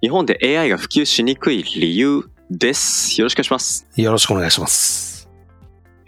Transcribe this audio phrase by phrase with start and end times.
[0.00, 3.20] 日本で AI が普及しにくい理由です。
[3.20, 3.86] よろしくお願いします。
[3.96, 5.28] よろしくお願いします。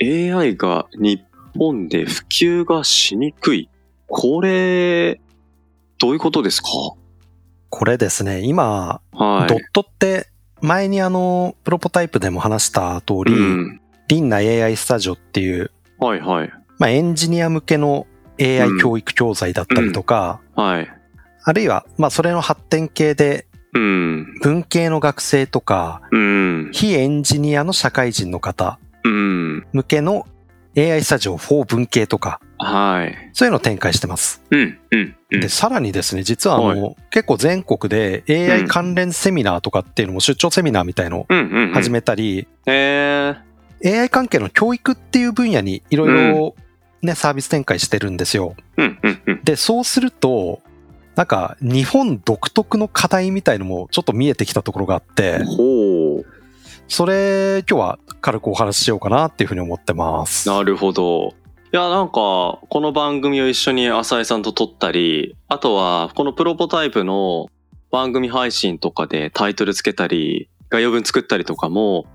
[0.01, 1.23] AI が日
[1.59, 3.69] 本で普及がしにくい。
[4.07, 5.21] これ、
[5.99, 6.69] どういうことですか？
[7.69, 9.49] これですね、今、はい。
[9.49, 10.29] ドットって、
[10.61, 13.81] 前にあの、プロポタイプでも話した通り、うん。
[14.09, 16.53] リンナ AI スタジオっていう、はいはい。
[16.79, 18.07] まあ、エンジニア向けの
[18.39, 20.89] う AI ん教育教材だったりとか、はい。
[21.43, 24.35] あるいは、まあ、それの発展系で、うん。
[24.43, 26.71] 文系の学生とか、うん。
[26.73, 29.67] 非エンジニアの社会人の方うん。
[29.73, 30.27] 向けの
[30.77, 33.31] AI スタジオ4文系とか、はい。
[33.33, 34.43] そういうのを展開してます。
[34.51, 34.79] うん。
[34.91, 35.15] うん。
[35.33, 41.39] うんで、さらにですね、実はあの、結構全国で AI 関連セミナーとかっていうのも出張セミナーみたいのをうん。
[41.39, 41.73] うん。
[41.73, 44.01] 始めたり、えー。
[44.01, 46.55] AI 関係の教育っていう分野にいろいろ
[47.03, 48.55] ね、サービス展開してるんですよ。
[48.77, 48.99] うん。
[49.03, 49.23] うん。
[49.27, 49.41] うん。
[49.45, 50.61] で、そうすると、
[51.21, 55.41] なんか日本独特の課題みたいのもちょっと見えてきたところがあって。
[56.89, 60.49] それ今日は軽くお話ししようかなっていうふうに思ってます。
[60.49, 61.35] なるほど。
[61.75, 67.49] いや、なんか、この番組を一緒に浅井さんと撮ったり、あとは、このプロポタイプの
[67.91, 72.07] 番組配信とかでタイトルつけたり、概要文作ったりとかも、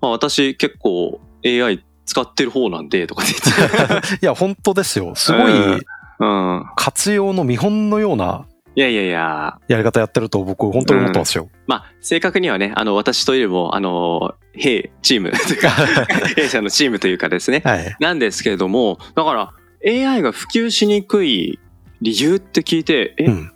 [0.00, 4.06] まあ私結構 AI 使ってる方なんで、とかって言って。
[4.22, 5.16] いや、本当ですよ。
[5.16, 5.80] すごいうん。
[6.76, 11.48] 活用の見本のようないやいやいや、やり方やってると僕本当に思ってますよ。
[11.66, 15.70] まあ、正確にはね、あの、私というよりも、あの、弊チームというか、
[16.36, 17.96] 弊社のチームというかですね、はい。
[18.00, 21.58] なんですけれども、だから、AI が普及しにくい
[22.02, 23.52] 理由って聞いて、え、うん。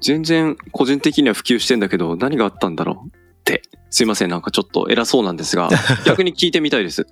[0.00, 3.08] 全然個人的には普及してんだけど、何があったんだろう？
[3.08, 3.10] っ
[3.44, 3.60] て。
[3.90, 5.68] すいません、なんかちょっと偉そうなんですが、
[6.06, 7.06] 逆に聞いてみたいです。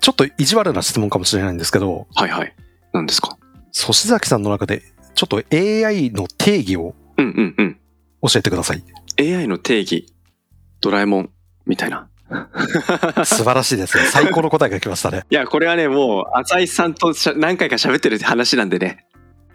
[0.00, 2.54] ちょっと意地悪な質問かもしれないんですけど、はいはい。
[2.94, 3.36] 何ですか？
[3.76, 4.82] 粗志崎さんの中で
[5.14, 7.78] ちょっと AI の定義をうんうんうん。
[8.22, 8.82] 教えてください。
[9.20, 10.06] AI の定義、
[10.80, 11.30] ドラえもん、
[11.66, 12.08] みたいな。
[13.24, 14.04] 素晴らしいですね。
[14.06, 15.22] 最高の答えが来ましたね。
[15.30, 19.04] いや、これはね、もう、浅井さんとしゃ何回か喋ってる話なんでね。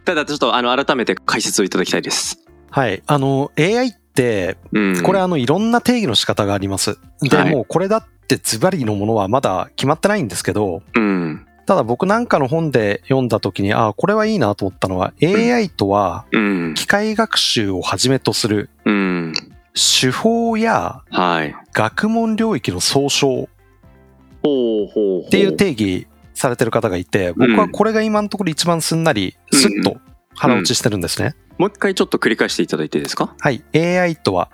[0.06, 2.38] ただ、ちょっと、あの、改めて解説をいただきたいです。
[2.70, 3.02] はい。
[3.08, 5.02] あの、AI って、うん。
[5.04, 6.98] これあの、いろんな定義の仕方があります。
[7.22, 11.46] で、はいもうこれだってズバリのものはまだ決まってないんですけど、うん。
[11.70, 16.74] ただ僕なんかの本で読んだ時に、ああ、これはいいなと思ったのは、AI とはうん。
[16.74, 19.34] 機械学習をはじめとするうん。
[19.76, 21.56] 手法やはい。
[21.72, 23.44] 学問領域の総称。
[23.44, 29.98] っていう定義されてる方がいて、僕はこれが今のところ一番すんなり、スッと
[30.34, 31.36] 腹落ちしてるんですね。
[31.60, 33.36] もう一回ちょっと繰り返していただいていいですか？
[33.40, 33.64] はい。
[33.76, 34.50] AI とは、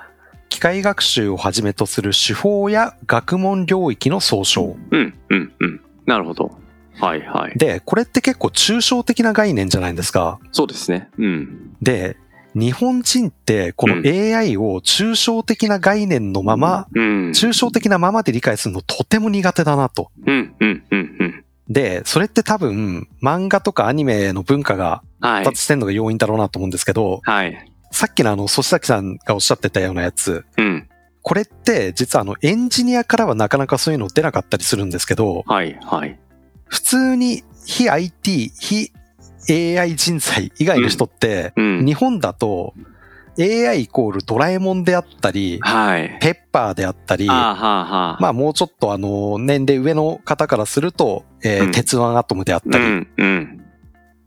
[0.50, 4.76] 機械学習をはじめとする手法や学問領域の総称。
[4.92, 5.82] うん、うん、うん。
[6.06, 6.58] なるほど。
[7.00, 7.58] はい、はい。
[7.58, 10.40] で、これって結構抽象的な概念じゃないですか。
[10.52, 11.10] そうですね。
[11.18, 11.76] うん。
[11.82, 12.18] で、
[12.54, 17.04] 日本人ってこのうん AI を抽象的な概念のまま、うん。
[17.32, 20.10] 抽象的なままで理解するのとても苦手だなと。
[20.26, 21.46] うん、うん、うん、うん。
[21.68, 25.52] で、それって多分漫画とかアニメの文化がはい発。
[25.52, 27.72] 達してんのが要因だろうなと思うんですけど、はい。
[27.92, 30.88] さっきのあの、粗崎さんがおっしゃってたようなやつ、うん。
[31.22, 36.20] これって実はあのエンジニアからはなかなかそういうの出なかったりするんですけど、はい、はい。
[36.68, 38.92] 普通に非 IT、非
[39.50, 41.86] AI 人材以外の人って、うん。
[41.86, 42.74] 日本だと
[43.38, 46.18] AI イコールドラえもんであったり、はい。
[46.22, 48.18] ペッパーであったり、あーはあ、はあ。
[48.22, 53.06] まあもうちょっとあの年齢上の方からすると、えーうん鉄腕アトムであったりっ。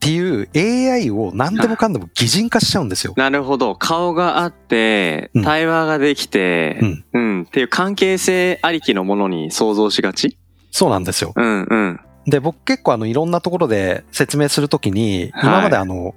[0.01, 3.15] ていう AI を何でもかんでも擬人化しちゃうんですよ。
[3.17, 3.75] なるほど。
[3.75, 7.43] 顔があってうん、対話ができて、うんうん。
[7.43, 10.39] っていう関係性ありきのものに想像しがち？
[10.71, 11.33] そうなんですよ。
[11.35, 12.01] うん、うん。
[12.29, 16.15] で、僕結構あのいろんなところで説明するときに、はい今まであの、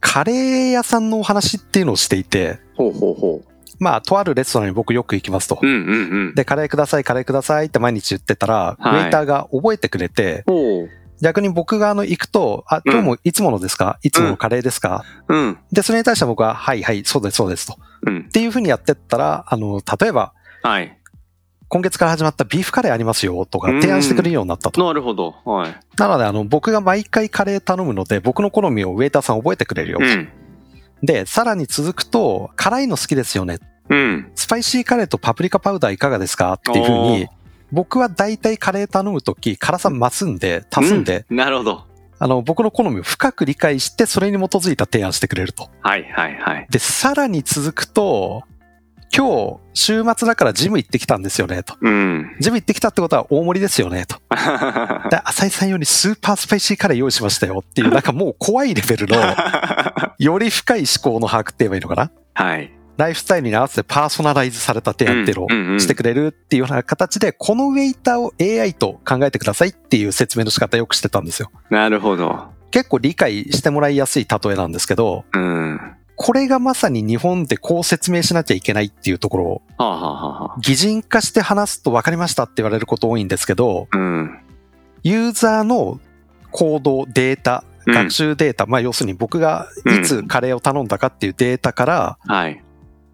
[0.00, 3.54] カレー屋さんのお話っていうのをしていて、ほうほうほう。
[3.80, 5.66] まあ、とあるレストランに僕よく行きますとう。
[5.66, 6.34] ん、うん、うん。
[6.34, 10.90] で、カレーください、カレーくださいって毎日言ってたら、はいウェイターが覚えてくれて、ほう。
[11.20, 17.76] 逆に僕があの行くと、あ、今日もいつものですか、いつものカレーですか、うん、で、それに対して僕は、はいはい、そうです、そうですと。
[18.06, 18.24] うん。
[18.28, 20.32] っていうふうにやってったら、あの、例えば、
[20.62, 20.98] はい。
[21.68, 24.84] 今月から始まったビーフカレーありますよとか提案してくれるようになったと。
[24.84, 25.34] なるほど。
[25.44, 25.76] はい。
[25.98, 29.98] なので、あの、僕が毎回カレー頼むので、僕の好みをウェイターさん覚えてくれるよ。
[30.00, 30.28] うん。
[31.02, 33.58] で、さらに続くと、辛いの好きですよね。
[33.88, 34.30] うん。
[34.34, 37.28] スパイシーカレーとパプリカパウダーいかがですかっていうふうに、
[37.72, 41.84] 僕は大体カレー頼むとき、辛さ増すんで、足すんで、なるほど。
[42.18, 45.68] あの、僕の好みを深く理解して、それに基づいた提案してくれると。
[45.80, 46.66] はいはいはい。
[46.70, 48.44] で、さらに続くと、
[49.16, 51.76] 今日、週末だからジム行ってきたんですよね、と。
[51.80, 52.34] うん。
[52.40, 54.16] ジム行ってきたってことは大盛りですよね、と。
[55.08, 59.16] で、浅井さんよりスーパースパイシーカレー用意しましたよっていう、 なんかもう怖いレベルの、
[60.18, 62.10] より深い思考の把握って言えばいいのかな？
[62.34, 62.72] はい。
[62.96, 71.50] ライフスタイルに合わせてパーソナライズされた提案っていうのをしてくれるっていうような形で、このウェイターを AI と考えてくださいっていう説明の仕方よくしてたんですよ。
[71.70, 72.46] なるほど。
[72.72, 75.80] 結構理解してもらいやすい例えなんですけど、うん。
[76.16, 84.40] これがまさに日本でこう説明しなきゃいけないっていうところを、はあ、はあ擬人化して話すと分かりましたって言われること多いんですけど、あ、うん。
[85.02, 86.00] ユーザーの
[86.50, 89.68] 行動、データ、うん学習データ、まあ要するに僕が
[90.00, 92.62] いつカレーを頼んだかっていうデータから、はい。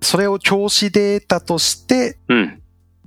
[0.00, 2.62] それを教師データとして、うん。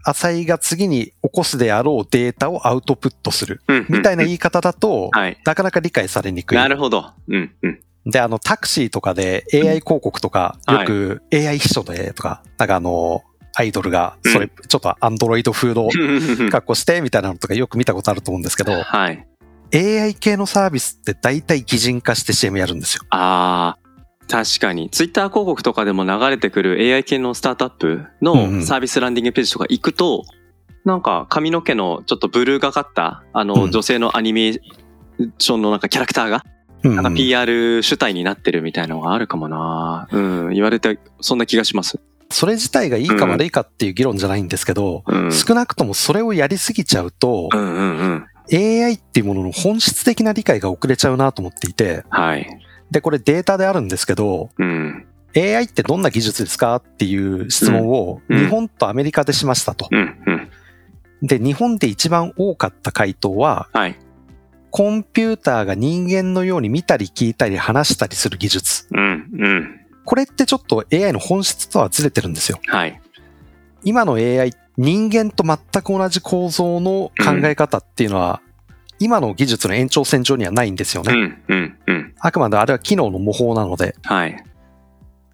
[0.06, 3.62] 浅井が次に起こすであろうデータをアウトプットする。
[3.70, 3.86] うん。
[3.88, 5.38] みたいな言い方だと、はい。
[5.46, 6.58] なかなか理解されにくい。
[6.58, 7.12] なるほど。
[7.30, 7.56] うん。
[7.62, 7.80] うん。
[8.06, 13.24] で、あの、タクシーとかで AI 広告とか、うんよく AI 秘書でとか、なんかあの、
[13.56, 15.90] アイドルが、それ、ちょっとアンドロイド風の
[16.50, 19.28] 格好してみたいなのとかよく見たことあると思うんですけど、はい。
[19.74, 23.04] AI 系のサービスって大体擬人化して CM やるんですよ。
[23.10, 24.90] ああ、確かに。
[24.90, 30.26] ツイッター広告とかでも流れてくる AI 系のスタートアップのんサービスランディングページとか行くと、
[30.86, 34.60] なんか髪の毛のちょっとブルーがかった、あの、うん女性のアニメー
[35.38, 36.53] ションのなんかキャラクターが、うん
[36.84, 42.00] なんか PR 主体になってるみたいなのがあるかもなうん、言われて、そんな気がします。
[42.30, 45.32] それ自体がいいかうん悪いかっていう議論じゃないんですけど、うん。
[45.32, 48.86] 少なくともそれをやりすぎちゃうとう、んうんうん。
[48.86, 52.48] AI っていうものの本質的な理解が遅れちゃうなと思っていて、はい。
[52.92, 55.06] で、これデータであるんですけど、うん。
[55.36, 59.88] AI ってどんな技術ですかっていう質問をうん日本とアメリカでしましたと。
[59.92, 60.50] うんうん。
[61.22, 63.96] で、日本で一番多かった回答は、はい。
[64.76, 68.88] コンピューターが人間のように見たり聞いたり話したりする技術。
[68.92, 69.80] うんうん。
[70.04, 72.60] これってちょっと AI の本質とはずれてるんですよ。
[72.66, 73.00] はい。
[73.84, 78.42] 今の AI、人間と全く同じ構造の考え方っていうのは、
[78.98, 81.14] 今の技術の延長線上にはないんですよね。
[81.14, 82.16] うんうんうん。
[82.20, 83.96] あくまであれは機能の模倣なので。
[84.02, 84.44] はい。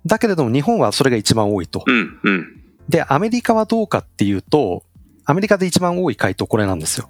[0.06, 1.86] だけれども日本はそれが一番多いと。
[1.88, 2.62] うんうん。
[2.90, 4.84] で、アメリカはどうかっていうと、
[5.24, 7.10] アメリカで一番多い回答これなんですよ。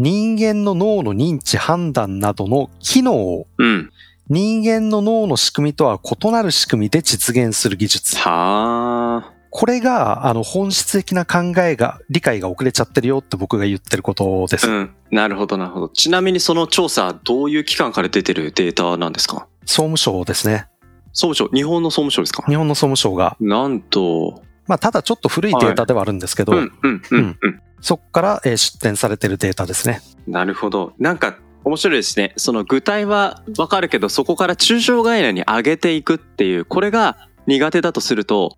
[0.00, 3.90] 人間の脳の認知判断などの機能をうん。
[4.30, 8.16] 人間の脳の仕組みとは異なる仕組みで実現する技術。
[8.16, 9.32] はあ。
[9.50, 14.70] これが、あの、本質的な考えが、理解が遅れちゃってるよって僕が言ってることです。
[14.70, 14.90] うん。
[15.10, 15.88] なるほど、なるほど。
[15.90, 19.48] ちなみにその調査、どういう機関から出てるデータなんですか？
[19.66, 20.66] 総務省ですね。
[21.12, 22.44] 総務省、日本の総務省ですか？
[22.46, 23.36] 日本の総務省が。
[23.38, 27.60] なんと、まあ、ただちょっと古いデータではあるんですけど、うん、うん、うん、うん。
[27.80, 30.00] そこから、えー出展されてるデータですね。
[30.26, 30.92] なるほど。
[30.98, 32.32] なんか、面白いですね。
[32.36, 38.56] その具体はわかるけど、そこから抽象概念に上げていくっていう、これが苦手だとすると、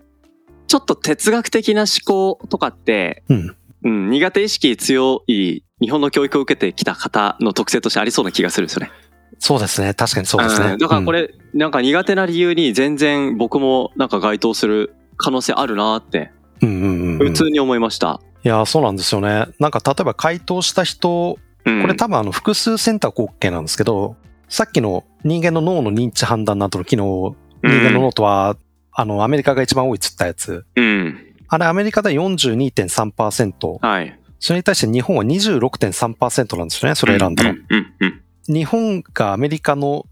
[0.68, 3.56] ちょっと哲学的な思考とかって、うん。
[3.84, 8.92] うん、苦手意識強い日本の教育を受けてきた方の特性としてありそうな気がするんですよね。
[9.38, 9.92] そうですね。
[9.94, 10.76] 確かにそうですね。
[10.76, 16.30] んだからこうんれ、なんか苦手な理由に全然僕もなんか該当する可能性あるなって、
[16.60, 18.20] うんうんうんうん普通に思いました。
[18.44, 19.46] いや、そうなんですよね。
[19.58, 24.16] なんか例えば回答した人、うんこれ多分あの複数選択 OK なんですけど、
[24.48, 28.56] さっきの人間の脳の認知判断などの機能、人間の脳とは、
[28.90, 30.64] あの、アメリカが一番多いっつったやつ。
[30.74, 31.18] うん。
[31.46, 33.78] あれアメリカで42.3%。
[33.80, 34.18] はい。
[34.40, 36.96] それに対して日本は26.3%なんですよね。
[36.96, 37.50] それ選んだの。
[37.50, 40.04] うん、うん、うん日本がアメリカの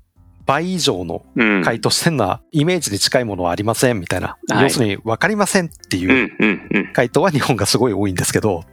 [0.50, 1.62] 倍以上のうん。
[1.62, 4.36] 回答してるのは、イメージに近いものはありませんみたいな。
[4.48, 6.92] はい要するに分かりませんっていう。
[6.92, 8.64] 回答は日本がすごい多いんですけど、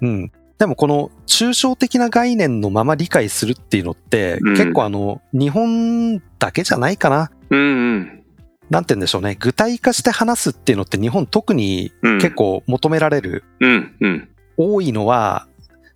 [0.00, 0.32] うん。
[0.58, 7.30] でもこの抽象的な概念のまま理解するっていうのって、うん結構あの、日本だけじゃないかな。
[7.50, 8.22] うん、うん。
[8.70, 9.36] なんて言うんでしょうね。
[9.38, 14.28] 具体化して話すっていうのって日本特にうん結構求められる、うん、うん。
[14.56, 15.46] 多いのは、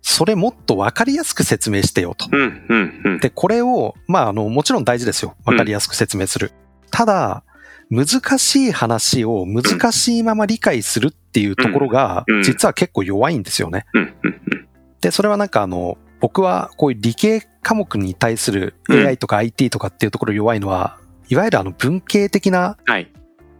[0.07, 2.27] それもっと分かりやすく説明してよと。
[2.31, 3.19] うん、うん、うん。
[3.19, 5.35] で、これを、まあ、あの、もちろん大事ですよ。
[5.45, 6.51] 分かりやすく説明する。
[6.91, 7.43] ただ、
[7.89, 8.07] 難
[8.37, 13.87] しい話を難しいまま理解するっていうところがうんうん、実は結構弱いんですよね。
[13.95, 14.67] うん、うん、
[15.01, 23.11] で、それはなんかあの、僕はこういう理系科目に対するうん AI とか IT とかっていうところ弱いのは、いわゆるあの文系的なはい。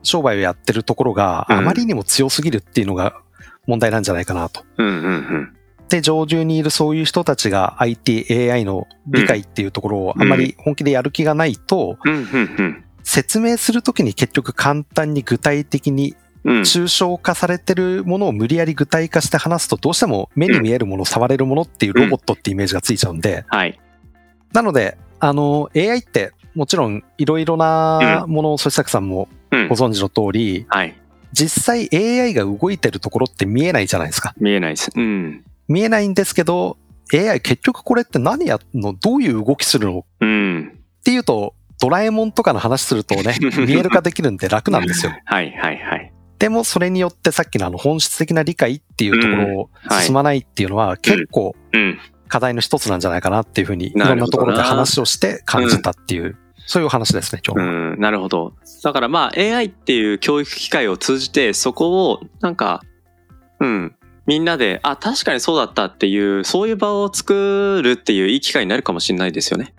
[0.03, 3.19] 商売をやってるところがうんあまりにも強すぎるっていうのが
[3.65, 4.63] 問題なんじゃないかなと。
[4.77, 5.54] うん、うん、うん。
[5.89, 11.97] で、上流にいるそういう人たちが IT、AI の理解っていうところをあまり本気でやる気がないと。
[13.03, 16.15] 説明するときに結局簡単に具体的に
[16.45, 16.61] うん。
[16.61, 23.79] 抽象化されてるものを無理やり具体化して話すと、どうしても目に見えるもの、触れるものっていうロボットってイメージがついちゃうんで、はい。
[24.53, 29.75] なので、あの、AI ってもちろんいろいろなものを、そしさくさんもうんご。
[29.75, 30.95] 存知の通り、はい。
[31.33, 34.33] 実際 AI が動いてるところって見えないじゃないですか。
[34.37, 34.91] 見えないです。
[34.95, 35.43] うん。
[35.67, 36.77] 見えないんですけど、
[37.13, 38.93] AI 結局これって何やんの？
[38.93, 39.99] どういう動きするの？
[39.99, 40.79] っうん。
[41.03, 43.35] ていうと、ドラえもんとかの話するとね、
[43.67, 45.11] 見える化できるんで楽なんですよ。
[45.25, 46.11] はいはいはい。
[46.39, 51.99] でもそれによってさっきのあの本質的な理解っていうところをはい進まないっていうのは結構うん。
[52.27, 57.95] 課題の一つなんじゃないかなっていうふうにいろんなところで話をして感じたっていう、そういうお話ですね、今日うは。
[57.95, 57.99] ん。
[57.99, 58.53] なるほど。
[58.83, 62.81] だからまあ AI っていう教育機会を通じてそこをなんか、
[63.59, 63.95] うん。
[64.25, 69.73] みんなで、あ、確かにそうだったっていう、そういう場を作るっていういい機会になるかもしれないですよね。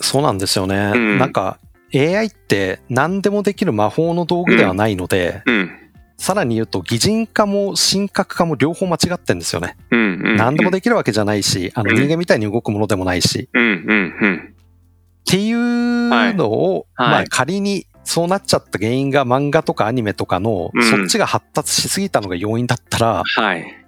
[0.00, 0.92] そうなんですよね。
[0.94, 1.58] うんなんか
[1.94, 5.70] AI って何でもできる魔法の道具ではないので、うん。
[6.16, 9.76] さらに言うと擬人化も神格化も両方間違ってんですよね。
[9.90, 10.00] うん。
[10.00, 10.02] う
[10.34, 10.36] ん。
[10.36, 13.62] 何でもできるわけじゃないし、あのうん人間みたいに動くものでもないし、うん。
[13.62, 14.16] うん。
[14.20, 14.54] うん。
[14.54, 23.83] っていうのを、はいまあ仮にそうなっちゃった原因が漫画とかアニメとかの、うんそっちが発達しすぎたのが要因だったら、はい。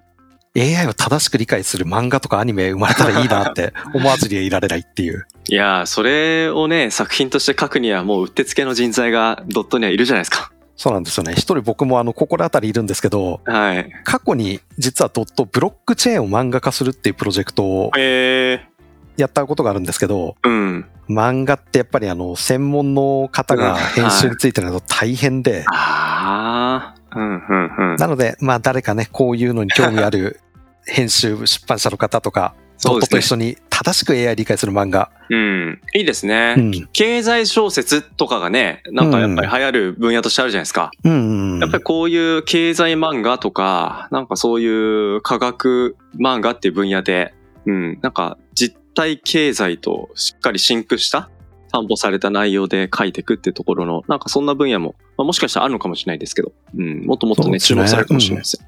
[0.56, 5.26] AI を正しく理解する漫画とかアニメ生まれたらいいなって 思わずにはいられないっていう。
[5.48, 10.50] いやー、それをね、作品として書くにはもううってつけの人材がドットにはいるじゃないですか。
[10.76, 11.32] そうなんですよね。
[11.32, 13.90] 一人僕もあの、心当たりいるんですけど、はい。
[14.04, 18.76] 過去に実はドットブロックチェーンを漫画化するっていうプロジェクトをへえ
[19.16, 20.48] やったことがあるんですけど、ー。
[20.48, 20.86] うん。
[21.08, 27.18] 漫画ってやっぱりあの、専門の方が編集についてると大変で、ああ。
[27.18, 27.96] うん、うん、うん。
[27.96, 30.40] なので、まあ誰かね、こういうのに興味ある
[30.86, 35.10] 編集、出版社の方とか、ドットと一緒に正しく AI 理解する漫画。
[35.30, 35.80] うん。
[35.94, 36.54] いいですね。
[36.56, 36.88] うん。
[36.92, 40.90] 経済小説とかがね、なんかやっぱり流行る分野としてあるじゃないですか。
[41.04, 41.60] うんうん。
[41.60, 47.34] やっぱりこういう経済漫画とか、なんかそういう科学漫画っていう分野で、
[47.66, 51.30] うん、なんか実体経済としっかりシンクした
[51.72, 58.66] 担保された内容で書いていくっていうところの、なんかそんな分野も、まあ、もしかしたらあるのかもしれないですけど、うん、もっともっとね、そうですね注目されるかもしれないですよ。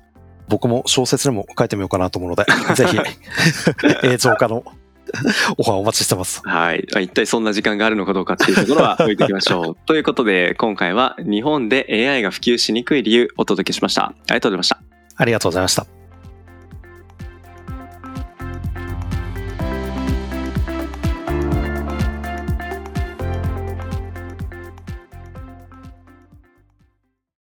[0.49, 2.99] 僕も小説でも書いてみようかなと思うので、 ぜひ、
[4.05, 4.65] 映像化の
[5.57, 6.43] オファーお待ちしてます。
[6.45, 6.87] はい。
[6.93, 9.77] まあ一体そんな時間があるのかどうかっていうところは置いておきましょう。
[9.87, 14.07] ということで、今回は日本で AI が普及しにくい理由をお届けしました。
[14.07, 14.81] ありがとうございました。
[15.17, 15.98] ありがとうございました。